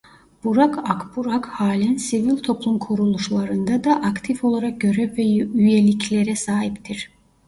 [0.43, 7.11] Burak Akburak halen sivil toplum kuruluşlarında da aktif olarak görev ve üyeliklere sahiptir.